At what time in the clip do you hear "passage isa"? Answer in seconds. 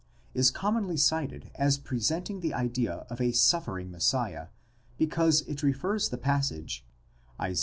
6.17-7.59